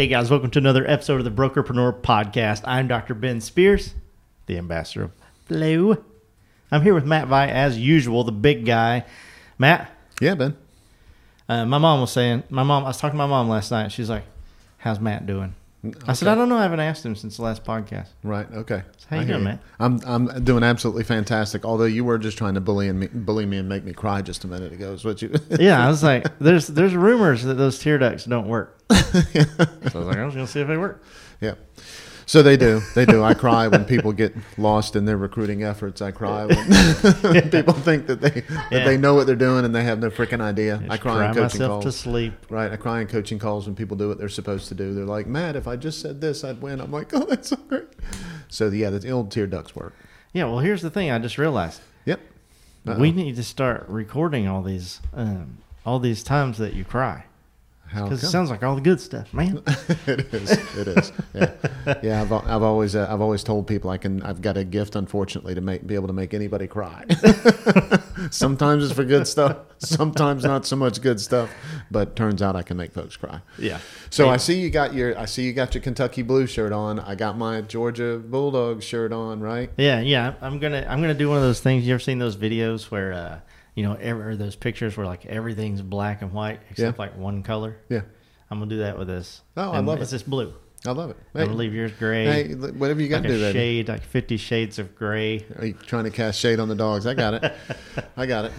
[0.00, 2.62] Hey guys, welcome to another episode of the Brokerpreneur Podcast.
[2.64, 3.12] I'm Dr.
[3.12, 3.94] Ben Spears,
[4.46, 5.10] the ambassador of
[5.46, 6.02] Blue.
[6.72, 9.04] I'm here with Matt Vi as usual, the big guy.
[9.58, 10.56] Matt, Yeah, Ben.
[11.50, 13.92] uh, my mom was saying, my mom, I was talking to my mom last night.
[13.92, 14.24] She's like,
[14.78, 15.54] "How's Matt doing?"
[16.06, 16.58] I said, "I don't know.
[16.58, 18.46] I haven't asked him since the last podcast." Right.
[18.52, 18.82] Okay.
[19.08, 19.58] How you I hear doing, man?
[19.78, 21.64] I'm I'm doing absolutely fantastic.
[21.64, 24.20] Although you were just trying to bully and me, bully me and make me cry
[24.20, 24.92] just a minute ago.
[24.92, 25.34] Is what you?
[25.58, 29.66] Yeah, I was like, "There's there's rumors that those tear ducts don't work." so I
[29.94, 31.02] was like, "I was gonna see if they work."
[31.40, 31.54] Yeah.
[32.26, 32.80] So they do.
[32.94, 33.24] They do.
[33.24, 36.00] I cry when people get lost in their recruiting efforts.
[36.00, 38.84] I cry when people think that they Yeah.
[38.84, 40.76] they know what they're doing and they have no freaking idea.
[40.84, 41.96] I Just cry in coaching myself to calls.
[41.96, 42.34] sleep.
[42.48, 42.70] Right.
[42.70, 44.94] I cry in coaching calls when people do what they're supposed to do.
[44.94, 46.80] They're like, Matt, if I just said this, I'd win.
[46.80, 47.88] I'm like, oh, that's so great.
[48.48, 49.94] So yeah, the old tear ducts work.
[50.32, 51.10] Yeah, well, here's the thing.
[51.10, 52.20] I just realized Yep.
[52.96, 57.24] we need to start recording all these um, all these times that you cry
[57.92, 59.62] because it sounds like all the good stuff, man.
[60.06, 60.50] it is.
[60.76, 61.12] It is.
[61.34, 61.54] Yeah,
[62.02, 62.22] yeah.
[62.22, 64.22] I've, I've always uh, I've always told people I can.
[64.22, 67.04] I've got a gift, unfortunately, to make be able to make anybody cry.
[68.30, 69.58] sometimes it's for good stuff.
[69.78, 71.50] Sometimes not so much good stuff.
[71.90, 73.40] But turns out I can make folks cry.
[73.58, 73.80] yeah.
[74.10, 77.00] So I see you got your I see you got your Kentucky Blue shirt on.
[77.00, 79.40] I got my Georgia Bulldogs shirt on.
[79.40, 79.70] Right.
[79.76, 80.34] Yeah, yeah.
[80.40, 81.86] I'm gonna I'm gonna do one of those things.
[81.86, 83.40] You ever seen those videos where uh,
[83.74, 87.02] you know, ever those pictures where like everything's black and white except Yeah.
[87.04, 87.76] like one color.
[87.88, 88.02] Yeah.
[88.50, 89.42] I'm gonna do that with this.
[89.56, 90.16] Oh, I And love it's it.
[90.16, 90.52] just blue.
[90.86, 91.16] I love it.
[91.34, 92.24] I'm gonna leave yours gray.
[92.24, 93.58] hey, whatever you got like to a do, baby.
[93.58, 95.44] shade, like Fifty Shades of Gray.
[95.58, 97.06] Are you trying to cast shade on the dogs?
[97.06, 97.52] I got it.
[98.16, 98.52] I got it.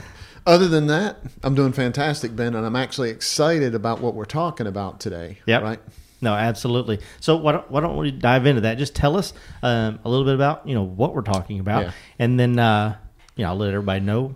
[0.46, 4.66] Other than that, I'm doing fantastic, Ben, and I'm actually excited about what we're talking
[4.68, 5.38] about today.
[5.46, 5.62] Yep.
[5.64, 5.80] Right.
[6.22, 7.00] No, absolutely.
[7.20, 8.78] So why don't, why don't we dive into that?
[8.78, 11.92] Just tell us um, a little bit about you know what we're talking about, Yeah.
[12.20, 12.96] and then uh,
[13.36, 14.36] you know I'll let everybody know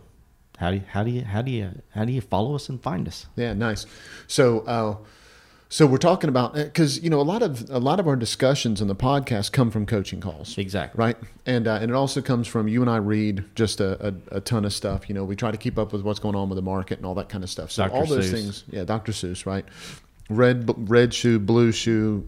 [0.58, 2.82] how do you, how do you how do you how do you follow us and
[2.82, 3.28] find us?
[3.36, 3.54] Yeah.
[3.54, 3.86] Nice.
[4.28, 4.96] So, uh,
[5.68, 8.82] so we're talking about because you know a lot of a lot of our discussions
[8.82, 10.58] on the podcast come from coaching calls.
[10.58, 10.98] Exactly.
[10.98, 14.38] Right, and uh, and it also comes from you and I read just a, a,
[14.38, 15.10] a ton of stuff.
[15.10, 17.06] You know, we try to keep up with what's going on with the market and
[17.06, 17.72] all that kind of stuff.
[17.72, 17.96] So Dr.
[17.96, 18.32] all those Seuss.
[18.32, 19.12] things, yeah, Dr.
[19.12, 19.66] Seuss, right?
[20.28, 22.22] Red red shoe, blue shoe,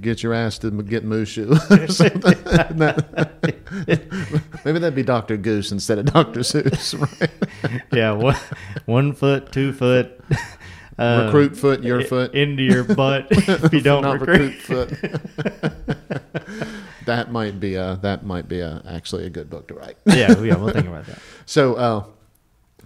[0.00, 1.54] get your ass to get moo shoe.
[1.88, 2.36] Something.
[4.64, 5.36] Maybe that'd be Dr.
[5.36, 6.40] Goose instead of Dr.
[6.40, 7.30] Seuss, right?
[7.92, 8.34] yeah, one,
[8.86, 10.20] one foot, two foot.
[10.98, 12.34] uh, recruit foot, your foot.
[12.34, 14.68] into your butt if you don't recruit.
[14.68, 15.96] recruit foot.
[17.06, 19.96] that might be a that might be a, actually a good book to write.
[20.06, 21.20] yeah, yeah, we'll think about that.
[21.46, 22.04] So, uh,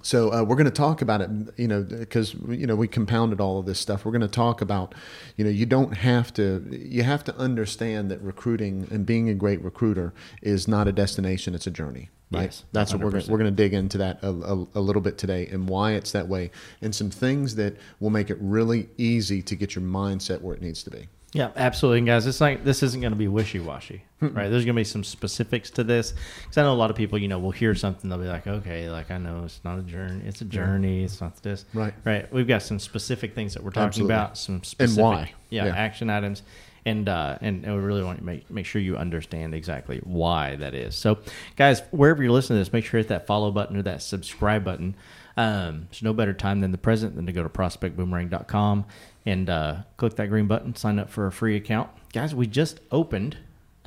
[0.08, 3.42] so uh, we're going to talk about it, you know, because you know we compounded
[3.42, 4.06] all of this stuff.
[4.06, 4.94] We're going to talk about,
[5.36, 9.34] you know, you don't have to, you have to understand that recruiting and being a
[9.34, 12.08] great recruiter is not a destination; it's a journey.
[12.30, 12.44] Right.
[12.44, 13.28] Yes, That's what we're going 100%.
[13.28, 16.12] we're going to dig into that a, a, a little bit today and why it's
[16.12, 20.40] that way, and some things that will make it really easy to get your mindset
[20.40, 21.08] where it needs to be.
[21.34, 22.26] Yeah, absolutely, and guys.
[22.26, 24.48] It's like this isn't going to be wishy washy, right?
[24.48, 27.18] There's going to be some specifics to this because I know a lot of people,
[27.18, 29.82] you know, will hear something, they'll be like, okay, like I know it's not a
[29.82, 31.92] journey, it's a journey, it's not this, Right.
[32.04, 32.32] Right.
[32.32, 34.14] We've got some specific things that we're talking Absolutely.
[34.14, 35.32] about, some specific, why.
[35.50, 35.76] yeah, Yeah.
[35.76, 36.42] action items,
[36.86, 40.56] and uh, and, and we really want to make make sure you understand exactly why
[40.56, 40.94] that is.
[40.96, 41.18] So,
[41.56, 44.00] guys, wherever you're listening to this, make sure to hit that follow button or that
[44.00, 44.94] subscribe button.
[45.38, 48.84] Um, there's no better time than the present than to go to prospectboomerang.com
[49.24, 51.88] and uh, click that green button, sign up for a free account.
[52.12, 53.36] Guys, we just opened,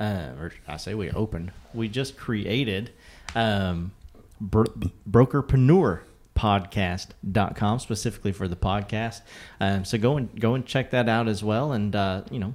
[0.00, 2.90] uh, or I say we opened, we just created
[3.36, 3.92] um,
[4.40, 4.72] bro-
[5.08, 6.00] Brokerpreneur
[6.34, 9.20] podcast.com specifically for the podcast
[9.60, 12.54] um, so go and go and check that out as well and uh, you know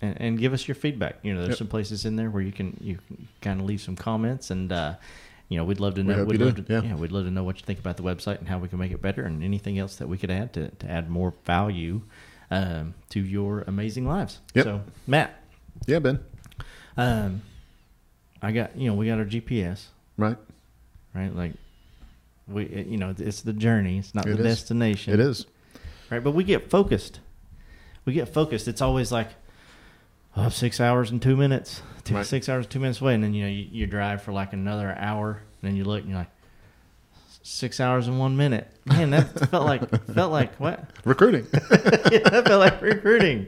[0.00, 1.58] and, and give us your feedback you know there's Yep.
[1.58, 4.72] some places in there where you can you can kind of leave some comments and
[4.72, 4.94] uh,
[5.50, 6.82] you know we'd love to We know we'd you love do, to, yeah.
[6.82, 8.78] yeah, we'd love to know what you think about the website and how we can
[8.78, 12.00] make it better and anything else that we could add to, to add more value
[12.50, 14.64] um, to your amazing lives Yep.
[14.64, 15.38] so matt
[15.86, 16.20] Yeah, Ben.
[16.96, 17.42] um,
[18.42, 19.86] i got you know we got our gps
[20.16, 20.36] Right.
[21.14, 21.52] right like
[22.48, 24.54] we it- you know it's the journey it's not It the is.
[24.56, 25.46] destination It is.
[26.10, 26.22] right?
[26.24, 27.20] But we get focused.
[28.06, 28.66] We get focused.
[28.66, 29.28] It's always like,
[30.36, 32.26] oh, six hours and two minutes, two, Right.
[32.26, 34.96] six hours two minutes away, and then you know you, you drive for like another
[34.98, 36.30] hour, and then you look and you're like,
[37.42, 38.70] six hours and one minute.
[38.84, 40.90] Man, that felt like felt like what?
[41.04, 41.46] Recruiting.
[41.52, 43.46] yeah, that felt like recruiting.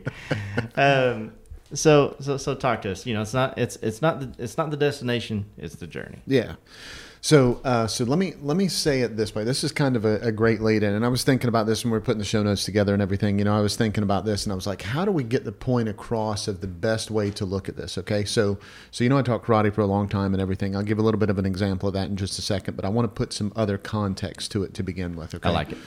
[0.77, 1.33] Um,
[1.75, 3.07] so so so talk to us.
[3.07, 5.47] You know, it's not it's it's not the, it's not the destination.
[5.57, 6.19] It's the journey.
[6.27, 6.55] Yeah.
[7.25, 9.45] So, uh, so let me let me say it this way.
[9.45, 11.85] This is kind of a, a great lead in, and I was thinking about this
[11.85, 13.39] when we were putting the show notes together and everything.
[13.39, 15.45] You know, I was thinking about this, and I was like, how do we get
[15.45, 17.97] the point across of the best way to look at this?
[17.97, 18.59] Okay, so
[18.91, 20.75] so you know, I taught karate for a long time and everything.
[20.75, 22.85] I'll give a little bit of an example of that in just a second, but
[22.85, 25.33] I want to put some other context to it to begin with.
[25.33, 25.79] Okay, I like it.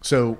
[0.00, 0.38] So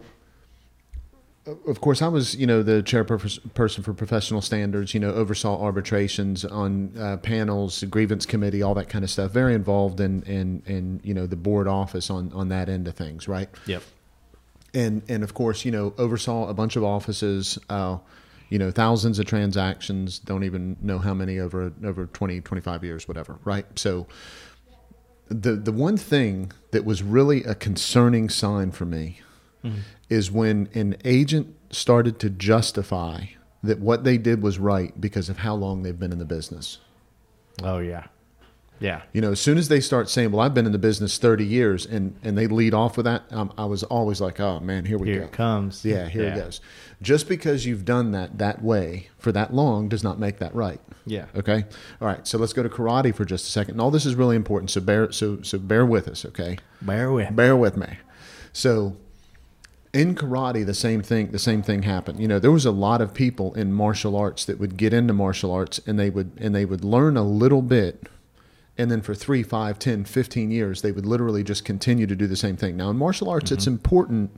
[1.46, 6.44] of course, I was, you know, the chairperson for professional standards, you know, oversaw arbitrations
[6.44, 9.32] on uh, panels, grievance committee, all that kind of stuff.
[9.32, 12.94] Very involved in, in, in, you know, the board office on, on that end of
[12.94, 13.48] things, right?
[13.66, 13.82] Yep.
[14.72, 17.98] And, and of course, you know, oversaw a bunch of offices, uh,
[18.48, 23.08] you know, thousands of transactions, don't even know how many over, over 20, 25 years,
[23.08, 23.66] whatever, right?
[23.76, 24.06] So
[25.28, 29.20] the, the one thing that was really a concerning sign for me
[29.64, 29.80] mm-hmm.
[30.12, 33.24] Is when an agent started to justify
[33.62, 36.78] that what they did was right because of how long they've been in the business.
[37.62, 38.08] Oh yeah.
[38.78, 39.02] Yeah.
[39.12, 41.46] You know, as soon as they start saying, "Well, I've been in the business 30
[41.46, 44.84] years," and and they lead off with that, um, I was always like, "Oh man,
[44.84, 45.84] here we here go." Here it comes.
[45.84, 46.34] Yeah, here yeah.
[46.34, 46.60] it goes.
[47.00, 50.80] Just because you've done that that way for that long does not make that right.
[51.06, 51.26] Yeah.
[51.34, 51.64] Okay.
[52.00, 52.26] All right.
[52.26, 53.74] So let's go to karate for just a second.
[53.74, 54.70] And all this is really important.
[54.70, 56.24] So bear so so bear with us.
[56.24, 56.58] Okay.
[56.82, 57.34] Bear with.
[57.34, 57.98] Bear with me.
[58.52, 58.96] So
[59.92, 62.18] in karate the same thing the same thing happened.
[62.20, 65.12] You know there was a lot of people in martial arts that would get into
[65.12, 68.06] martial arts and they would and they would learn a little bit.
[68.78, 72.26] And then for 3 five, ten, fifteen years they would literally just continue to do
[72.26, 72.76] the same thing.
[72.76, 73.54] Now in martial arts mm-hmm.
[73.54, 74.30] it's important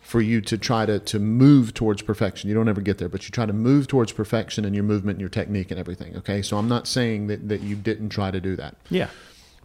[0.00, 2.48] for you to try to to move towards perfection.
[2.48, 5.16] You don't ever get there but you try to move towards perfection in your movement
[5.16, 6.40] and your technique and everything okay?
[6.40, 8.76] So i'm not saying that that you didn't try to do that.
[8.88, 9.08] Yeah.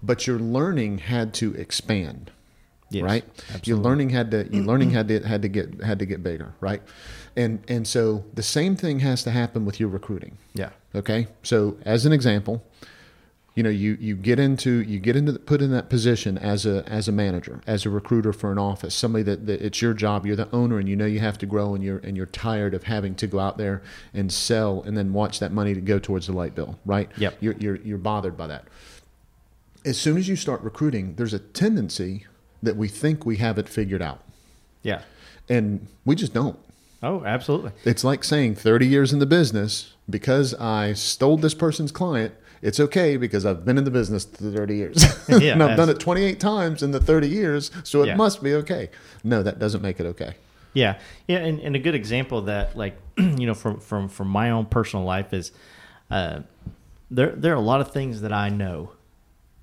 [0.02, 2.32] But your learning had to expand
[2.94, 3.24] yes, right?
[3.54, 3.70] Absolutely.
[3.70, 4.66] Your learning had to your mm-hmm.
[4.66, 6.82] learning had to had to get had to get bigger, right?
[7.36, 10.38] And and so the same thing has to happen with your recruiting.
[10.54, 10.70] Yeah.
[10.96, 11.28] Okay.
[11.42, 12.64] So as an example,
[13.56, 16.66] you know you you get into you get into the, put in that position as
[16.66, 19.94] a as a manager as a recruiter for an office somebody that, that it's your
[19.94, 22.26] job you're the owner and you know you have to grow and you're and you're
[22.26, 25.82] tired of having to go out there and sell and then watch that money to
[25.82, 28.66] go towards the light bill right yep you're you're, you're bothered by that
[29.86, 32.26] as soon as you start recruiting there's a tendency
[32.64, 34.22] that we think we have it figured out.
[34.82, 35.02] Yeah.
[35.50, 36.58] And we just don't.
[37.04, 37.72] Oh, absolutely.
[37.84, 42.80] It's like saying 30 years in the business, because I stole this person's client, it's
[42.80, 45.04] okay because I've been in the business 30 years.
[45.30, 48.16] Yeah, and I've done it 28 times in the 30 years, so it yeah.
[48.16, 48.90] must be okay.
[49.24, 50.36] No, that doesn't make it okay.
[50.74, 50.98] Yeah.
[51.28, 54.52] Yeah, and, and a good example of that like, you know, from from from my
[54.52, 55.52] own personal life is
[56.10, 56.40] uh
[57.12, 58.92] there there are a lot of things that I know.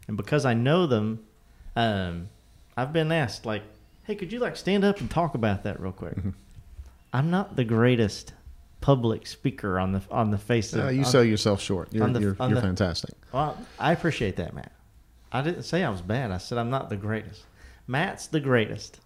[0.09, 1.25] And because I know them,
[1.77, 2.29] um
[2.77, 3.63] I've been asked like,
[4.05, 6.31] "Hey, could you like stand up and talk about that real quick?" Mm-hmm.
[7.13, 8.33] I'm not the greatest
[8.81, 10.85] public speaker on the on the face of.
[10.85, 11.93] Uh, you on, sell yourself short.
[11.93, 13.15] You're the, you're, you're the, fantastic.
[13.33, 14.73] Well, I appreciate that, Matt.
[15.33, 16.31] I didn't say I was bad.
[16.31, 17.45] I said I'm not the greatest.
[17.87, 19.01] Matt's the greatest.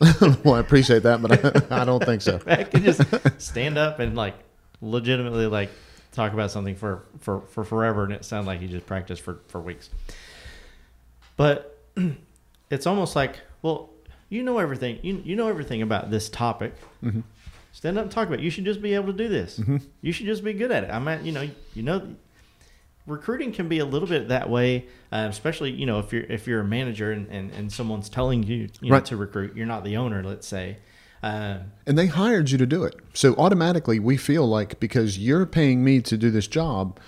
[0.44, 2.40] well, I appreciate that, but I, I don't think so.
[2.46, 3.02] I can just
[3.40, 4.34] stand up and like
[4.80, 5.70] legitimately like
[6.12, 9.40] talk about something for for for forever, and it sounds like you just practiced for
[9.48, 9.90] for weeks.
[11.36, 11.78] But
[12.70, 13.90] it's almost like, well,
[14.28, 14.98] you know everything.
[15.02, 16.74] You you know everything about this topic.
[17.02, 17.20] Mm-hmm.
[17.72, 18.40] Stand up and talk about.
[18.40, 18.42] it.
[18.42, 19.58] You should just be able to do this.
[19.58, 19.78] Mm-hmm.
[20.00, 20.90] You should just be good at it.
[20.90, 22.14] I mean, you know you know
[23.06, 26.46] recruiting can be a little bit that way, uh, especially you know if you're if
[26.46, 29.04] you're a manager and, and, and someone's telling you, you know, right.
[29.06, 30.78] to recruit, you're not the owner, let's say.
[31.22, 35.44] Uh, and they hired you to do it, so automatically we feel like because you're
[35.44, 36.98] paying me to do this job,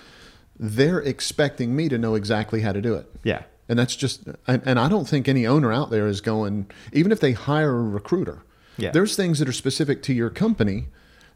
[0.59, 3.09] they're expecting me to know exactly how to do it.
[3.23, 3.43] Yeah.
[3.73, 7.11] And that's just, and, and I don't think any owner out there is going, even
[7.11, 8.43] if they hire a recruiter,
[8.77, 8.91] yeah.
[8.91, 10.89] there's things that are specific to your company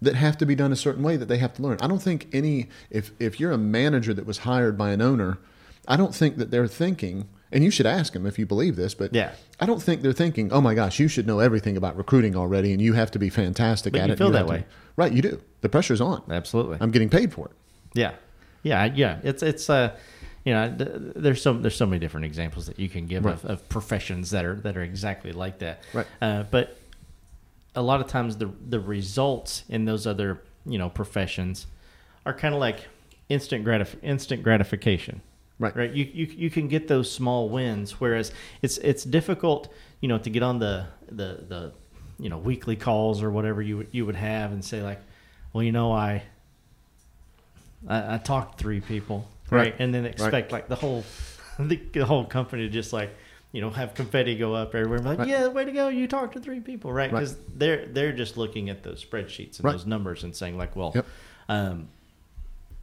[0.04, 1.80] that have to be done a certain way that they have to learn.
[1.82, 5.40] I don't think any, if, if you're a manager that was hired by an owner,
[5.88, 8.94] I don't think that they're thinking, and you should ask them if you believe this,
[8.94, 9.32] but yeah.
[9.60, 12.72] I don't think they're thinking, oh my gosh, you should know everything about recruiting already
[12.72, 14.18] and you have to be fantastic but at you it.
[14.20, 14.60] Feel that way.
[14.60, 14.66] To,
[14.96, 15.42] right, you do.
[15.62, 16.22] The pressure's on.
[16.30, 16.78] Absolutely.
[16.82, 17.54] I'm getting paid for it.
[17.96, 18.12] Yeah.
[18.62, 18.86] Yeah.
[18.94, 19.18] Yeah.
[19.24, 19.98] It's, it's, uh,
[20.48, 23.34] you know, there's so there's so many different examples that you can give right.
[23.34, 25.84] of, of, professions that are that are exactly like that.
[25.92, 26.08] Right.
[26.22, 26.78] Uh, but
[27.76, 31.68] a lot of times the the results in those other you know professions
[32.26, 32.88] are kind of like
[33.28, 35.20] instant gratif- instant gratification.
[35.60, 35.76] Right.
[35.76, 35.92] Right.
[35.92, 39.68] You, you you can get those small wins, whereas it's it's difficult,
[40.00, 41.72] you know, to get on the the the
[42.20, 45.02] you know weekly calls or whatever you you would have and say like,
[45.52, 46.24] well, you know, I
[47.86, 49.60] I, I talked three people right?
[49.60, 49.76] right.
[49.80, 50.52] And then expect right.
[50.52, 51.04] like the whole
[51.60, 53.16] the, the, whole company to just like
[53.52, 55.00] you know have confetti go up everywhere.
[55.00, 55.28] like, right.
[55.28, 55.88] yeah, way to go!
[55.88, 57.10] You talked to three people, right?
[57.10, 60.92] Because they're they're just looking at those spreadsheets and those numbers and saying like, well,
[60.96, 61.06] yep.
[61.50, 61.88] um,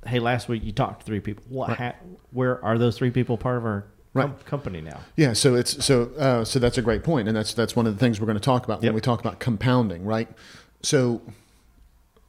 [0.07, 1.45] hey, last week you talked to three people.
[1.49, 1.77] What?
[1.77, 1.95] Ha-
[2.33, 4.47] where are those three people part of our right.
[4.47, 5.01] Company now.
[5.17, 7.95] Yeah, so it's so uh, so that's a great point, and that's that's one of
[7.95, 8.91] the things we're going to talk about yep.
[8.91, 10.29] when we talk about compounding, right?
[10.83, 11.21] So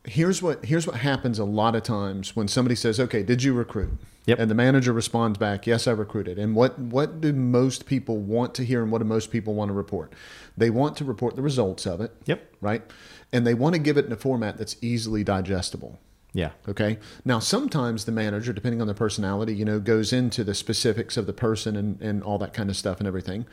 [0.08, 3.54] here's what here's what happens a lot of times when somebody says, "Okay, did you
[3.54, 4.40] recruit?" Yep.
[4.40, 8.56] And the manager responds back, "Yes, I recruited." And what what do most people want
[8.56, 10.14] to hear, and what do most people want to report?
[10.58, 12.12] They want to report the results of it.
[12.26, 12.56] Yep.
[12.62, 12.84] Right.
[13.32, 16.00] And they want to give it in a format that's easily digestible.
[16.34, 16.52] Yeah.
[16.68, 17.00] Okay.
[17.24, 21.28] Now, sometimes the manager, depending on their personality, you know, goes into the specifics of
[21.28, 23.46] the person and, and all that kind of stuff and everything.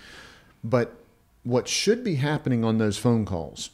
[0.65, 0.97] But
[1.45, 3.71] what should be happening on those phone calls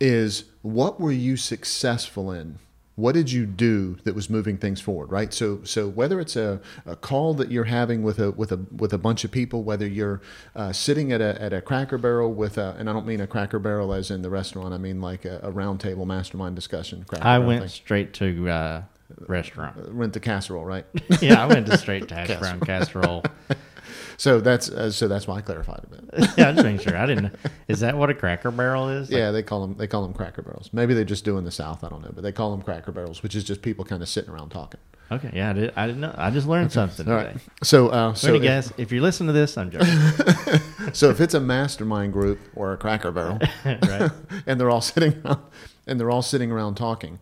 [0.00, 2.58] is what were you successful in?
[2.96, 5.34] What did you do that was moving things forward, right?
[5.34, 8.92] So, so whether it's a, a call that you're having with a with a with
[8.92, 10.22] a bunch of people, whether you're
[10.54, 13.26] uh, sitting at a at a Cracker Barrel with a, and I don't mean a
[13.26, 17.04] Cracker Barrel as in the restaurant, I mean like a, a round table mastermind discussion.
[17.08, 17.68] Cracker I Barrel went thing.
[17.70, 18.82] straight to uh,
[19.26, 19.94] restaurant.
[19.94, 20.86] Went to casserole, right?
[21.20, 23.24] yeah, I went to straight to hash brown casserole.
[24.16, 26.30] so that's uh, so that's why I clarified a bit.
[26.36, 26.96] yeah, I'm just making sure.
[26.96, 27.34] I didn't.
[27.68, 29.10] Is that what a Cracker Barrel is?
[29.10, 30.70] Like- Yeah, they call them they call them Cracker Barrels.
[30.72, 31.84] Maybe they just do in the South.
[31.84, 34.08] I don't know, but they call them Cracker Barrels, which is just people kind of
[34.08, 34.80] sitting around talking.
[35.12, 35.30] okay.
[35.34, 36.14] Yeah, I, did, I didn't know.
[36.16, 37.32] I just learned something All today.
[37.32, 37.40] right.
[37.62, 40.92] So uh, So, so guys, if you're listening to this, I'm joking.
[40.94, 44.10] so if it's a mastermind group or a Cracker Barrel, right?
[44.46, 45.40] and they're all sitting around,
[45.86, 47.18] and they're all sitting around talking,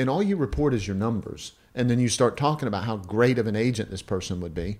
[0.00, 3.38] and all you report is your numbers, and then you start talking about how great
[3.38, 4.78] of an agent this person would be.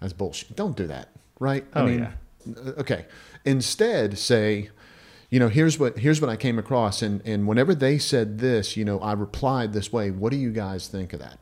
[0.00, 0.56] That's bullshit.
[0.56, 1.64] Don't do that, right?
[1.70, 1.78] Mm-hmm.
[1.78, 2.60] Oh, yeah.
[2.70, 3.06] uh, okay.
[3.44, 4.70] Instead, say,
[5.30, 8.76] you know, here's what here's what I came across, and and whenever they said this,
[8.76, 10.10] you know, I replied this way.
[10.10, 11.38] What do you guys think of that?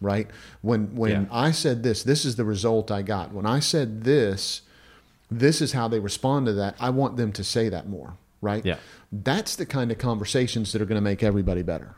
[0.00, 0.28] Right?
[0.62, 1.24] When when Yeah.
[1.30, 3.32] I said this, this is the result I got.
[3.32, 4.62] When I said this,
[5.30, 6.74] this is how they respond to that.
[6.80, 8.64] I want them to say that more, right?
[8.64, 8.78] Yeah.
[9.12, 11.94] That's the kind of conversations that are going to make everybody better.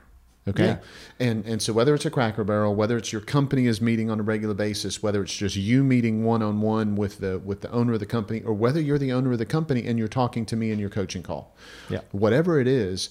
[0.48, 0.64] Okay.
[0.64, 0.78] Yeah.
[1.20, 4.18] And and so whether it's a cracker barrel, whether it's your company is meeting on
[4.18, 7.70] a regular basis, whether it's just you meeting one on one with the with the
[7.70, 10.44] owner of the company, or whether you're the owner of the company and you're talking
[10.46, 11.54] to me in your coaching call.
[11.88, 12.00] Yeah.
[12.10, 13.10] Whatever it is,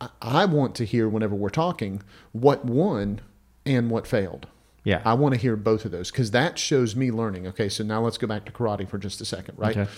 [0.00, 3.22] I, I want to hear whenever we're talking what won
[3.64, 4.46] and what failed.
[4.84, 5.02] Yeah.
[5.04, 7.46] I want to hear both of those because that shows me learning.
[7.46, 9.76] Okay, so now let's go back to karate for just a second, right?
[9.76, 9.90] Okay.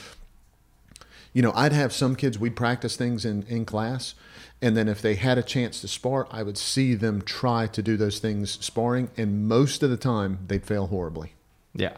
[1.33, 4.15] You know, I'd have some kids, we'd practice things in, in class,
[4.63, 7.83] and then if they had a chance to spar, I would see them try to
[7.83, 11.33] do those things sparring, and most of the time they'd fail horribly.
[11.75, 11.97] Yeah.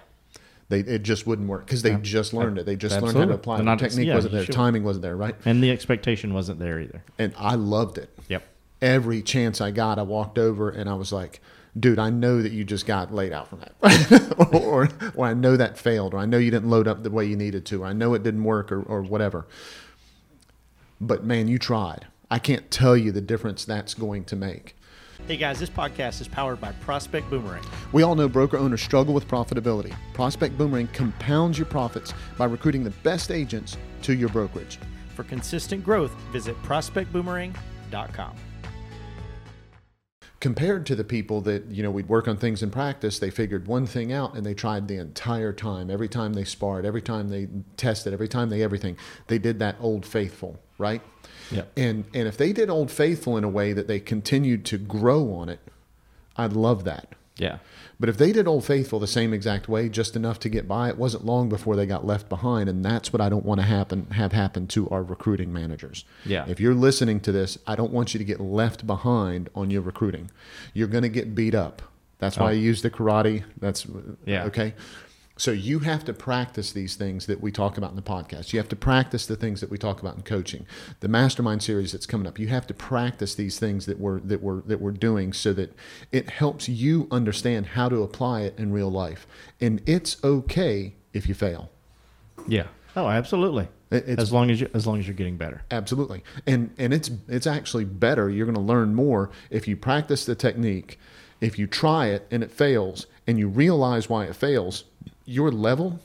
[0.69, 2.65] They, it just wouldn't work because they just learned it.
[2.65, 3.67] They just learned how to apply They're it.
[3.67, 4.55] not- Technique yeah, wasn't there, sure.
[4.55, 5.35] timing wasn't there, right?
[5.45, 7.03] And the expectation wasn't there either.
[7.19, 8.09] And I loved it.
[8.29, 8.43] Yep.
[8.81, 11.41] every chance I got, I walked over and I was like,
[11.79, 14.53] dude, I know that you just got laid out from that.
[14.63, 17.25] or, or I know that failed, or I know you didn't load up the way
[17.27, 19.47] you needed to, or I know it didn't work, or, or whatever.
[21.01, 22.07] But man, you tried.
[22.33, 24.75] I can't tell you the difference that's going to make.
[25.29, 27.63] Hey guys, this podcast is powered by Prospect Boomerang.
[27.93, 29.95] We all know broker owners struggle with profitability.
[30.15, 34.79] Prospect Boomerang compounds your profits by recruiting the best agents to your brokerage.
[35.15, 38.37] For consistent growth, visit prospectboomerang.com.
[40.41, 43.69] compared to the people that you know we'd work on things in practice they figured
[43.69, 47.29] one thing out and they tried the entire time every time they sparred every time
[47.29, 47.47] they
[47.77, 48.97] tested every time they everything
[49.29, 51.01] they did that old faithful right
[51.51, 51.73] Yep.
[51.77, 55.33] and and if they did old faithful in a way that they continued to grow
[55.35, 55.61] on it
[56.37, 57.09] i'd love that
[57.39, 57.59] Yeah.
[57.99, 60.89] but if they did Old Faithful the same exact way, just enough to get by,
[60.91, 63.67] it wasn't long before they got left behind, and that's what I don't want to
[63.67, 66.05] happen have happen to our recruiting managers.
[66.27, 66.45] Yeah.
[66.49, 69.83] If you're listening to this, I don't want you to get left behind on your
[69.83, 70.31] recruiting.
[70.75, 71.81] You're going to get beat up.
[72.19, 72.49] That's why Oh.
[72.51, 73.45] I use the karate.
[73.59, 73.87] That's
[74.27, 74.45] Yeah.
[74.47, 74.75] Okay.
[75.43, 78.53] So you have to practice these things that we talk about in the podcast.
[78.53, 80.67] You have to practice the things that we talk about in coaching.
[81.01, 82.39] The mastermind series that's coming up.
[82.39, 85.75] You have to practice these things that we're that we're that we're doing so that
[86.13, 89.27] it helps you understand how to apply it in real life.
[89.61, 91.73] And it's okay if you fail.
[92.47, 92.69] Yeah.
[92.95, 93.67] Oh, absolutely.
[93.91, 95.63] It's- as long as you as long as you're getting better.
[95.73, 96.23] Absolutely.
[96.47, 98.31] And and it's it's actually better.
[98.31, 101.01] You're going to learn more if you practice the technique.
[101.41, 104.85] If you try it and it fails and you realize why it fails,
[105.25, 106.01] your level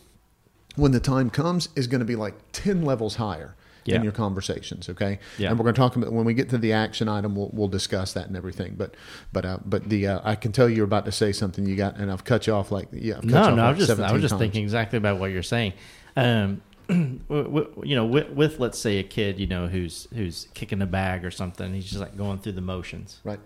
[0.76, 3.56] when the time comes is going to be like 10 levels higher
[3.86, 3.96] Yeah.
[3.96, 5.18] in your conversations, okay?
[5.40, 5.50] Yeah.
[5.50, 7.68] And we're going to talk about when we get to the action item we'll we'll
[7.70, 8.76] discuss that and everything.
[8.76, 8.96] But
[9.34, 11.96] but uh, but the uh, I can tell you're about to say something you got
[11.98, 13.78] and I've cut you off like yeah, I've cut you No, off no, I like
[13.78, 14.40] was just I 17 was just times.
[14.42, 15.74] thinking exactly about what you're saying.
[16.16, 20.86] Um, you know, with, with let's say a kid, you know, who's who's kicking a
[20.86, 23.20] bag or something, he's just like going through the motions.
[23.24, 23.40] Right.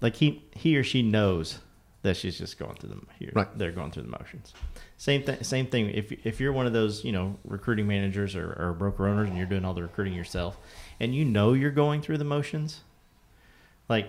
[0.00, 1.58] Like he he or she knows
[2.02, 3.32] that she's just going through the here.
[3.34, 3.58] Right.
[3.58, 4.52] They're going through the motions.
[4.96, 5.42] Same thing.
[5.42, 5.90] Same thing.
[5.90, 9.36] If if you're one of those you know recruiting managers or, or broker owners and
[9.36, 10.56] you're doing all the recruiting yourself,
[11.00, 12.80] and you know you're going through the motions,
[13.88, 14.08] like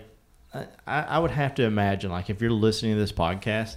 [0.53, 3.75] I, I would have to imagine like if you're listening to this podcast,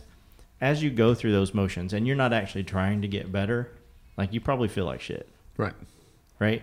[0.60, 3.70] as you go through those motions and you're not actually trying to get better,
[4.16, 5.74] like you probably feel like shit Right.
[6.38, 6.62] right?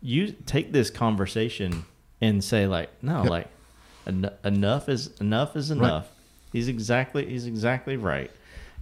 [0.00, 1.84] You take this conversation
[2.20, 3.30] and say like, no, Yep.
[3.30, 3.48] like
[4.06, 6.08] en- enough is enough is enough.
[6.52, 8.30] He's exactly he's exactly right.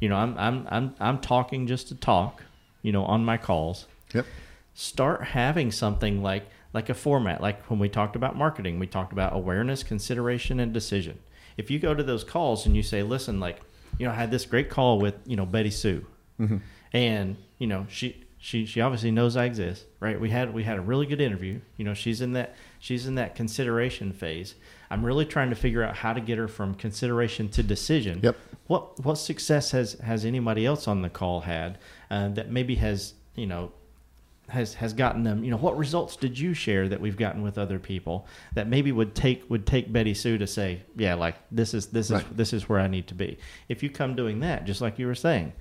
[0.00, 2.42] You know, I'm I'm I'm I'm talking just to talk.
[2.82, 4.26] You know, on my calls, Yep.
[4.74, 9.12] start having something like like a format like when we talked about marketing we talked
[9.12, 11.18] about awareness consideration and decision
[11.56, 13.60] if you go to those calls and you say listen like
[13.98, 16.06] you know i had this great call with you know betty sue
[16.38, 16.58] mm-hmm.
[16.92, 20.78] and you know she she she obviously knows i exist right we had we had
[20.78, 24.54] a really good interview you know she's in that she's in that consideration phase
[24.90, 28.36] i'm really trying to figure out how to get her from consideration to decision Yep.
[28.66, 31.78] what what success has has anybody else on the call had
[32.10, 33.72] uh, that maybe has you know
[34.48, 37.56] has has gotten them you know what results did you share that we've gotten with
[37.56, 41.72] other people that maybe would take would take Betty Sue to say yeah like this
[41.72, 42.36] is this is Right.
[42.36, 45.06] this is where I need to be if you come doing that just like you
[45.06, 45.52] were saying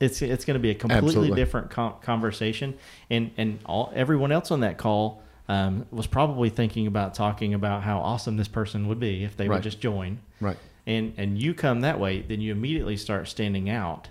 [0.00, 1.36] it's it's going to be a completely Absolutely.
[1.36, 2.74] different com- conversation
[3.10, 7.82] and and all everyone else on that call um, was probably thinking about talking about
[7.82, 9.56] how awesome this person would be if they Right.
[9.56, 10.56] would just join Right.
[10.86, 14.08] and and you come that way then you immediately start standing out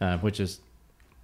[0.00, 0.60] uh, which is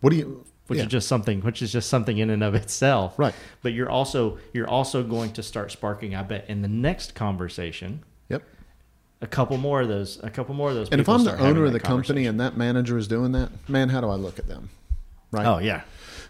[0.00, 0.44] What do you?
[0.66, 0.84] which yeah.
[0.86, 3.34] is just something which is just something in and of itself Right.
[3.62, 8.02] but you're also you're also going to start sparking i bet in the next conversation
[8.30, 8.42] Yep.
[9.20, 11.64] a couple more of those a couple more of those And if I'm the owner
[11.66, 14.48] of the company and that manager is doing that, man, how do I look at
[14.48, 14.70] them?
[15.30, 15.46] Right.
[15.46, 15.82] oh yeah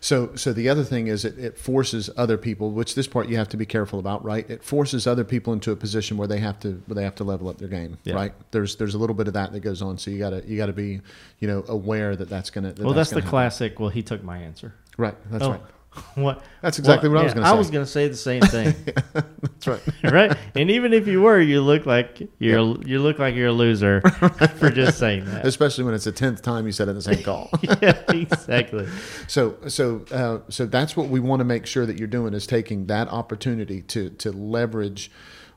[0.03, 3.37] So, so the other thing is it, it forces other people, which this part you
[3.37, 4.49] have to be careful about, right?
[4.51, 7.25] It forces other people into a position where they have to, where they have to
[7.25, 8.15] level up their game, Yeah.
[8.15, 8.33] right?
[8.51, 9.99] There's, there's a little bit of that that goes on.
[9.99, 11.01] So you gotta, you gotta be,
[11.39, 12.73] you know, aware that that's gonna.
[12.73, 13.31] That well that's, the gonna happen.
[13.31, 15.15] classic well he took my answer Right.
[15.31, 15.61] That's oh, right.
[16.15, 17.53] what That's exactly what I was yeah, gonna say.
[17.53, 18.75] i was going to say the same thing
[19.43, 19.83] That's right.
[20.13, 23.53] right and even if you were you look like you're you look like you're a
[23.53, 24.01] loser
[24.59, 27.03] for just saying that Especially when it's the tenth time you said it in the
[27.03, 27.51] same call.
[27.83, 28.89] yeah exactly
[29.29, 32.47] So, so, uh, so that's what we want to make sure that you're doing is
[32.47, 35.11] taking that opportunity to to leverage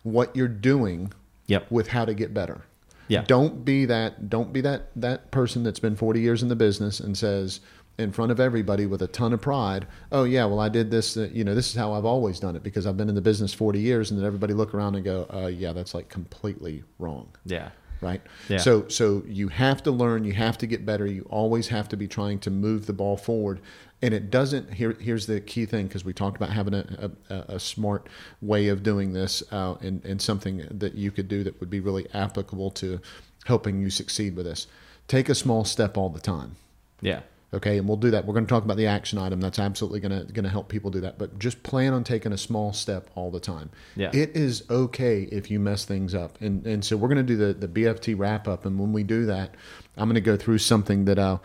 [0.03, 1.13] what you're doing
[1.47, 2.61] yep with how to get better.
[3.07, 3.23] Yeah.
[3.27, 4.29] Don't be that.
[4.29, 7.59] Don't be that that person that's been 40 years in the business and says
[7.97, 11.15] in front of everybody with a ton of pride, "Oh yeah, well I did this.
[11.17, 13.21] Uh, you know, this is how I've always done it because I've been in the
[13.21, 16.83] business 40 years." And then everybody look around and go, uh, "Yeah, that's like completely
[16.99, 17.69] wrong." yeah
[18.01, 18.21] right?
[18.49, 18.57] Yeah.
[18.57, 21.05] So so you have to learn, you have to get better.
[21.05, 23.61] You always have to be trying to move the ball forward.
[24.01, 24.73] And it doesn't.
[24.73, 28.07] Here, here's the key thing because we talked about having a, a, a smart
[28.41, 31.79] way of doing this, uh, and and something that you could do that would be
[31.79, 32.99] really applicable to
[33.45, 34.67] helping you succeed with this.
[35.07, 36.55] Take a small step all the time.
[37.01, 37.21] yeah
[37.55, 38.25] Okay, and we'll do that.
[38.25, 39.39] We're going to talk about the action item.
[39.39, 41.17] That's absolutely going to going to help people do that.
[41.17, 43.69] But just plan on taking a small step all the time.
[43.95, 44.11] Yeah.
[44.13, 46.39] It is okay if you mess things up.
[46.41, 48.65] And and so we're going to do the the BFT wrap up.
[48.65, 49.55] And when we do that,
[49.97, 51.37] I'm going to go through something that uh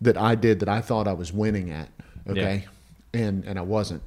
[0.00, 1.88] that I did that I thought I was winning at.
[2.28, 2.66] Okay,
[3.14, 4.02] and and I wasn't.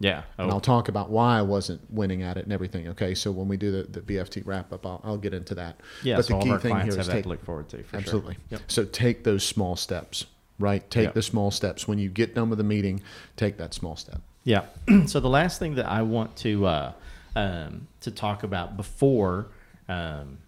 [0.00, 2.88] yeah And oh, I'll talk about why I wasn't winning at it and everything.
[2.88, 5.80] Okay, so when we do the, the BFT wrap up, I'll, I'll get into that.
[6.02, 7.44] yeah but so the key thing here is here have is that take to look
[7.44, 8.34] forward to for Absolutely.
[8.34, 8.62] sure yep.
[8.66, 10.26] So take those small steps,
[10.60, 10.88] right?
[10.90, 11.88] Take the small steps.
[11.88, 13.02] When you get done with the meeting,
[13.36, 14.20] take that small step.
[14.44, 14.66] Yeah.
[15.06, 16.92] so the last thing that I want to uh,
[17.36, 19.48] um, to talk about before
[19.88, 20.38] um,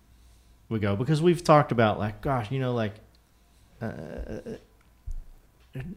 [0.68, 2.94] we go, because we've talked about like, gosh, you know, like
[3.80, 3.88] uh,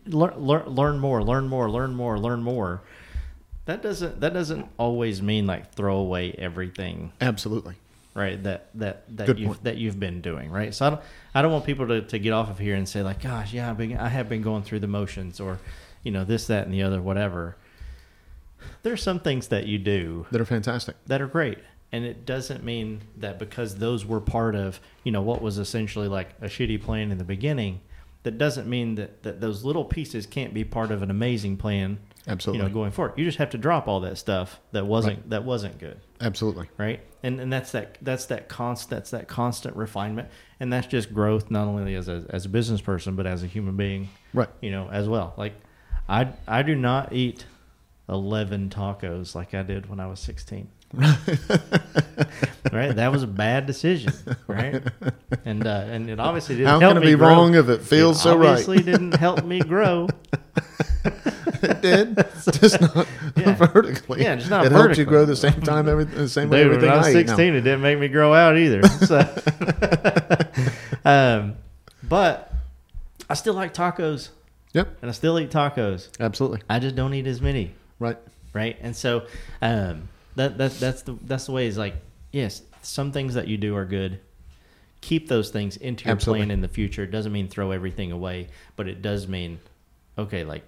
[0.06, 2.82] learn, learn learn more, learn more, learn more, learn more.
[3.66, 7.76] That doesn't that doesn't always mean like throw away everything Absolutely.
[8.16, 9.64] Right that that that Good you point.
[9.66, 11.02] that you've been doing right so i don't
[11.36, 13.70] i don't want people to, to get off of here and say like gosh yeah
[13.70, 15.60] i've been i have been going through the motions or
[16.04, 17.58] you know this that and the other whatever
[18.84, 20.96] there's some things that you do That are fantastic.
[21.06, 21.60] that are great
[21.92, 26.08] and it doesn't mean that because those were part of you know what was essentially
[26.08, 27.82] like a shitty plan in the beginning
[28.24, 32.00] that doesn't mean that, that those little pieces can't be part of an amazing plan
[32.28, 32.64] Absolutely.
[32.64, 35.30] you know going forward you just have to drop all that stuff that wasn't Right.
[35.30, 36.70] that wasn't good Absolutely.
[36.78, 41.14] right and and that's that that's that const that's that constant refinement and that's just
[41.14, 44.50] growth not only as a, as a business person but as a human being Right.
[44.62, 45.54] you know as well like
[46.10, 47.46] i i do not eat
[48.10, 50.68] 11 tacos like i did when i was 16
[52.72, 54.14] right that was a bad decision
[54.48, 54.82] right
[55.46, 57.28] and uh and it obviously didn't How help can it me be grow.
[57.30, 58.50] wrong if it feels it so right?
[58.50, 60.08] obviously didn't help me grow
[61.86, 62.16] did.
[62.52, 63.54] just not Yeah.
[63.56, 64.22] vertically.
[64.24, 65.06] Yeah, just not It helped you vertically.
[65.06, 67.28] grow the same time, every, the same way everything when I was I now.
[67.28, 68.82] 16, it didn't make me grow out either.
[68.88, 69.20] So,
[71.06, 71.56] um,
[72.04, 72.54] but
[73.30, 74.30] I still like tacos
[74.74, 74.98] Yep.
[75.02, 76.10] and I still eat tacos.
[76.20, 76.62] Absolutely.
[76.70, 78.18] I just don't eat as many, Right.
[78.54, 78.78] right?
[78.82, 79.26] And so
[79.62, 81.68] um, that that that's the that's the way.
[81.68, 81.96] Is like
[82.32, 84.20] yes, some things that you do are good.
[85.02, 86.42] Keep those things into your Absolutely.
[86.48, 87.04] plan in the future.
[87.04, 89.60] It doesn't mean throw everything away, but it does mean
[90.18, 90.64] okay, like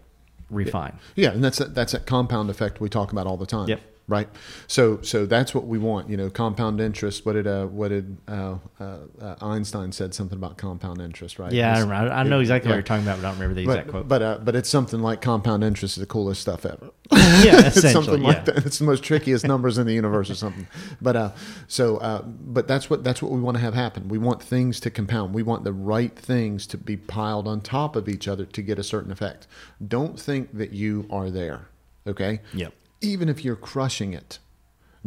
[0.50, 1.00] refine.
[1.16, 3.70] Yeah, and that's that, that's that compound effect we talk about all the time.
[3.70, 3.82] Yep.
[4.08, 4.30] Right?
[4.68, 6.10] So so that's what we want.
[6.10, 7.26] You know, compound interest.
[7.26, 11.52] What did uh, what did uh, uh, uh, Einstein said something about compound interest, right?
[11.52, 12.14] Yeah, I, It's- remember.
[12.14, 12.76] I know exactly yeah.
[12.76, 14.08] what you're talking about, but I don't remember the exact But quote.
[14.08, 16.92] but, uh, but it's something like compound interest is the coolest stuff ever.
[17.12, 18.28] yeah, it's something yeah.
[18.28, 18.66] like that.
[18.66, 20.68] It's the most trickiest numbers in the universe or something.
[21.02, 21.32] But uh,
[21.68, 24.08] so uh, but that's what that's what we want to have happen.
[24.08, 25.34] We want things to compound.
[25.34, 28.80] We want the right things to be piled on top of each other to get
[28.80, 29.48] a certain effect.
[29.86, 31.68] Don't think that you are there.
[32.06, 32.40] Okay.
[32.54, 32.74] Yep.
[33.02, 34.40] Even if you're crushing it,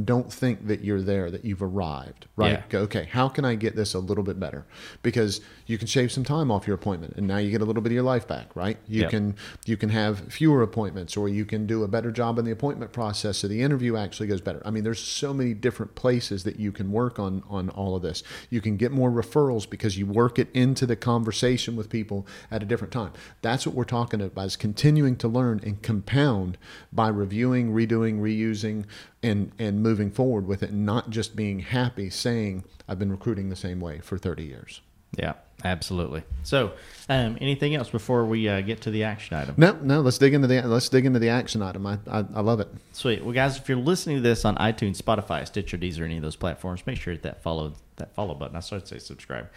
[0.06, 2.52] don't think that you're there, that you've arrived, right?
[2.52, 2.62] Yeah.
[2.68, 4.66] Go, okay, how can I get this a little bit better?
[5.02, 7.82] Because you can shave some time off your appointment and now you get a little
[7.82, 8.76] bit of your life back, right?
[8.86, 9.10] You Yep.
[9.10, 9.34] can
[9.66, 12.92] you can have fewer appointments or you can do a better job in the appointment
[12.92, 14.62] process so the interview actually goes better.
[14.64, 18.02] I mean, there's so many different places that you can work on on all of
[18.02, 18.22] this.
[18.50, 22.62] You can get more referrals because you work it into the conversation with people at
[22.62, 23.12] a different time.
[23.42, 26.58] That's what we're talking about is continuing to learn and compound
[26.92, 28.84] by reviewing, redoing, reusing
[29.22, 33.48] and and moving forward with it and not just being happy saying I've been recruiting
[33.50, 34.80] the same way for 30 years.
[35.18, 36.22] Yeah, absolutely.
[36.44, 36.72] So,
[37.08, 39.56] um, anything else before we uh, get to the action item?
[39.58, 41.84] No, no, let's dig into the let's dig into the action item.
[41.86, 42.68] I I, I love it.
[42.92, 43.24] Sweet.
[43.24, 46.36] Well, guys, if you're listening to this on iTunes, Spotify, Stitcher, Deezer, any of those
[46.36, 48.56] platforms, make sure to hit that follow that follow button.
[48.56, 49.48] I started to say subscribe.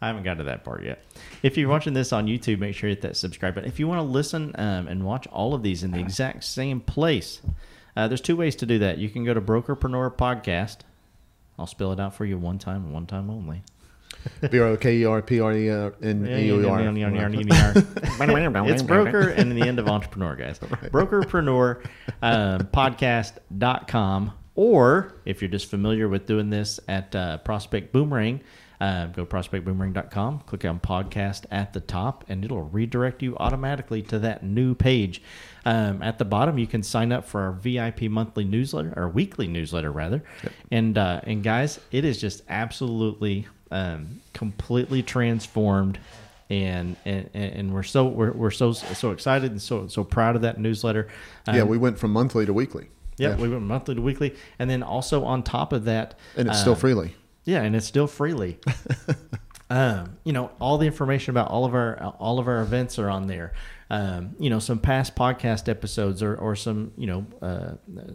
[0.00, 1.04] I haven't got to that part yet.
[1.44, 3.68] If you're watching this on YouTube, make sure to hit that subscribe button.
[3.68, 6.80] If you want to listen um, and watch all of these in the exact same
[6.80, 7.40] place,
[7.96, 8.98] uh, there's two ways to do that.
[8.98, 10.78] You can go to Brokerpreneur Podcast.
[11.58, 13.62] I'll spell it out for you one time, one time only.
[14.50, 16.80] B R O K E R P R E R N E O R.
[18.68, 20.58] it's broker and in the end of entrepreneur, guys.
[20.92, 21.84] Brokerpreneur
[22.22, 24.32] um, podcast.com.
[24.54, 28.40] Or if you're just familiar with doing this at uh, Prospect Boomerang,
[28.82, 34.18] uh, go prospectboomerang.com, click on podcast at the top, and it'll redirect you automatically to
[34.18, 35.22] that new page.
[35.64, 39.46] Um, at the bottom, you can sign up for our VIP monthly newsletter, or weekly
[39.46, 40.24] newsletter, rather.
[40.72, 46.00] And, uh, and guys, it is just absolutely um, completely transformed
[46.50, 50.42] and and, and we're so we're, we're so so excited and so so proud of
[50.42, 51.08] that newsletter.
[51.46, 52.88] Um, Yeah, we went from monthly to weekly.
[53.16, 53.36] yeah, yeah.
[53.36, 56.74] we went monthly to weekly, and then also on top of that, and it's still
[56.74, 57.14] um, freely.
[57.44, 58.58] Yeah, and it's still freely.
[59.70, 63.10] um, you know, all the information about all of our all of our events are
[63.10, 63.52] on there.
[63.90, 67.72] Um, you know, some past podcast episodes or, or some you know uh,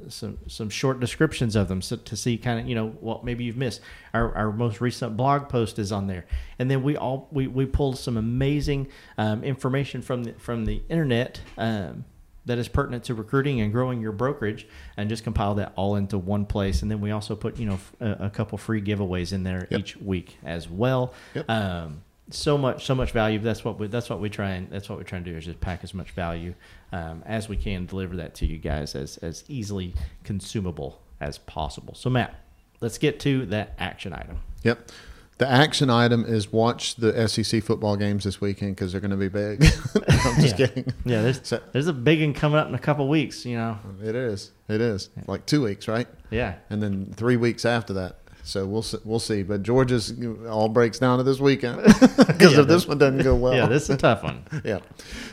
[0.08, 3.44] some some short descriptions of them so, to see kind of you know what maybe
[3.44, 3.82] you've missed.
[4.13, 6.26] Our, our most recent blog post is on there,
[6.58, 8.88] and then we all we, we pulled some amazing
[9.18, 11.42] um, information from the from the internet.
[11.58, 12.06] Um,
[12.48, 16.18] that is pertinent to recruiting and growing your brokerage and just compile that all into
[16.18, 19.68] one place and then we also put you know a couple free giveaways in there
[19.70, 19.80] Yep.
[19.80, 21.50] each week as well Yep.
[21.50, 24.90] um, so much so much value that's what we that's what we try and that's
[24.90, 26.54] what we're trying to do is just pack as much value
[26.92, 31.94] um, as we can deliver that to you guys as as easily consumable as possible
[31.96, 32.36] so matt
[32.82, 34.92] let's get to that action item Yep.
[35.39, 39.17] The action item is watch the SEC football games this weekend because they're going to
[39.17, 39.63] be big.
[40.10, 40.65] I'm just yeah.
[40.67, 40.93] kidding.
[41.06, 43.78] yeah there's So- there's a big one coming up in a couple weeks you know
[44.04, 44.52] It is.
[44.67, 46.08] It is like two weeks, right?
[46.32, 48.17] yeah And then three weeks after that.
[48.43, 49.43] So we'll see, we'll see.
[49.43, 50.12] But Georgia's
[50.50, 53.67] all breaks down to this weekend because Yeah, if this one doesn't go well, yeah
[53.67, 54.80] this is a tough one yeah.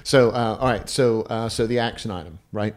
[0.02, 0.86] So uh, all right.
[0.88, 2.74] So uh, so the action item, right?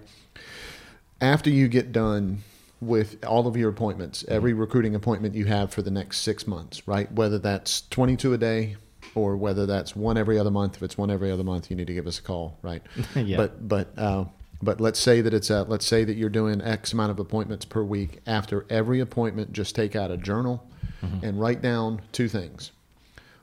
[1.20, 2.44] After you get done
[2.82, 4.34] with all of your appointments, mm-hmm.
[4.34, 7.12] every recruiting appointment you have for the next six months, right?
[7.12, 8.78] Whether that's twenty-two a day
[9.16, 10.76] or whether that's one every other month.
[10.76, 12.82] If it's one every other month, you need to give us a call, right?
[13.16, 13.38] Yeah.
[13.38, 14.26] But but uh,
[14.62, 17.66] but let's say that it's a, let's say that you're doing X amount of appointments
[17.66, 18.20] per week.
[18.26, 20.68] After every appointment, just take out a journal
[21.04, 21.26] mm-hmm.
[21.26, 22.72] and write down two things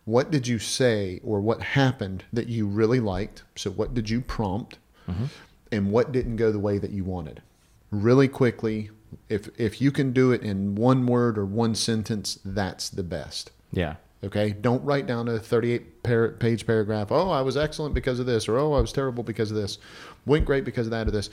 [0.04, 3.42] what did you say or what happened that you really liked?
[3.56, 4.78] So, what did you prompt?
[5.08, 5.24] Mm-hmm.
[5.72, 7.42] And what didn't go the way that you wanted?
[7.90, 8.90] Really quickly,
[9.29, 13.50] if if you can do it in one word or one sentence, that's the best.
[13.72, 17.09] yeah Okay, don't write down a 38 par- page paragraph.
[17.11, 19.79] Oh, I was excellent because of this, or oh, I was terrible because of this.
[20.24, 21.29] Went great because of that or this.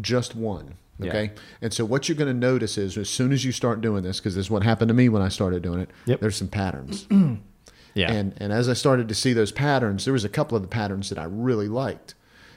[0.00, 0.74] Just one.
[1.00, 1.08] Yeah.
[1.08, 1.30] Okay,
[1.62, 4.18] and so what you're going to notice is as soon as you start doing this,
[4.18, 5.90] because this is what happened to me when I started doing it.
[6.06, 6.20] Yep.
[6.20, 7.06] There's some patterns.
[7.94, 10.62] yeah And and as I started to see those patterns, there was a couple of
[10.62, 12.14] the patterns that I really liked,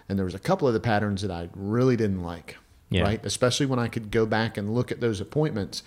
[0.08, 2.58] and there was a couple of the patterns that I really didn't like.
[2.92, 3.04] Yeah.
[3.04, 5.82] Right, especially when I could go back and look at those appointments,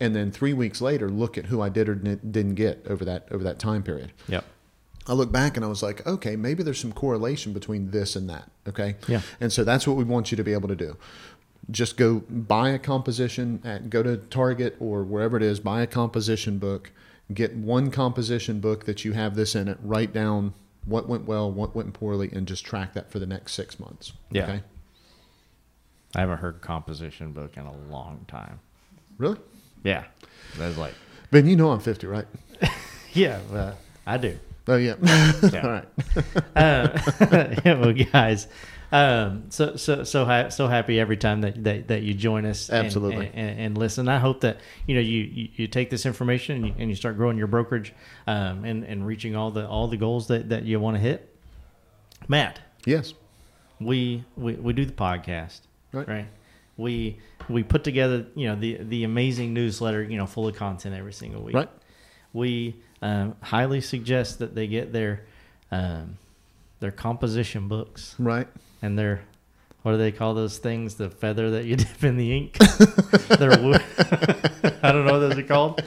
[0.00, 3.04] and then three weeks later look at who I did or didn't didn't get over
[3.04, 4.12] that over that time period.
[4.26, 4.44] yep
[5.08, 8.28] I look back and I was like, okay, maybe there's some correlation between this and
[8.28, 8.50] that.
[8.68, 8.96] Okay.
[9.08, 9.22] Yeah.
[9.40, 10.96] And so that's what we want you to be able to do.
[11.70, 15.86] Just go buy a composition at go to Target or wherever it is, buy a
[15.86, 16.92] composition book,
[17.32, 21.50] get one composition book that you have this in it, write down what went well,
[21.50, 24.12] what went poorly, and just track that for the next six months.
[24.30, 24.44] Yeah.
[24.44, 24.60] Okay.
[26.14, 28.60] I haven't heard composition book in a long time.
[29.18, 29.38] Really?
[29.84, 30.04] Yeah,
[30.56, 30.94] that's like
[31.30, 32.26] Ben, you know I'm 50, right?
[33.12, 33.74] yeah,
[34.06, 34.38] I do.
[34.66, 34.94] Oh yeah.
[35.02, 35.60] Yeah.
[35.64, 35.88] All right.
[36.56, 36.98] uh,
[37.64, 38.48] yeah, well, guys,
[38.92, 42.68] um, so so so ha- so happy every time that, that, that you join us,
[42.68, 43.26] and- Absolutely.
[43.26, 44.08] and, and, and listen.
[44.08, 46.96] I hope that you know you, you, you take this information and you, and you
[46.96, 47.94] start growing your brokerage,
[48.26, 51.34] um, and and reaching all the all the goals that, that you want to hit.
[52.28, 53.14] Matt, Yes.
[53.80, 55.60] we, we we do the podcast,
[55.92, 56.26] Right.
[56.76, 60.94] We we put together you know the the amazing newsletter you know full of content
[60.94, 61.54] every single week.
[61.56, 61.70] Right.
[62.32, 65.24] We um, highly suggest that they get their
[65.72, 66.18] um,
[66.80, 68.46] their composition books Right.
[68.82, 69.22] and their
[69.82, 70.94] what do they call those things?
[70.96, 72.58] The feather that you dip in the ink.
[73.38, 73.78] their wo-
[74.82, 75.82] I don't know what those are called.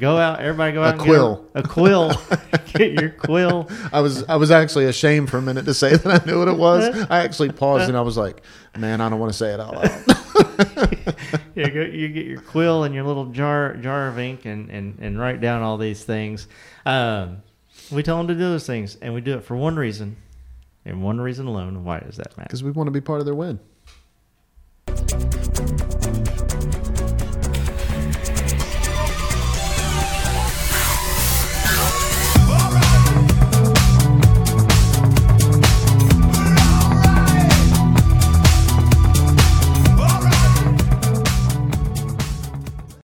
[0.00, 0.86] Go out, everybody go out.
[0.86, 1.50] A and get quill.
[1.54, 2.12] A, quill.
[2.72, 3.70] get your quill.
[3.92, 6.48] I was I was actually ashamed for a minute to say that I knew what
[6.48, 6.84] it was.
[7.08, 8.42] I actually paused and I was like,
[8.76, 10.12] "Man, I don't want to say it out loud."
[11.54, 14.98] you, go, you get your quill and your little jar jar of ink and, and,
[15.00, 16.48] and write down all these things.
[16.84, 17.42] Um,
[17.92, 20.16] we tell them to do those things, and we do it for one reason,
[20.84, 21.84] and one reason alone.
[21.84, 22.48] Why does that, matter?
[22.48, 23.60] Because we want to be part of their win.